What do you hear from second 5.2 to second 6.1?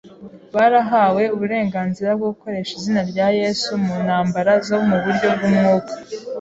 bw’umwuka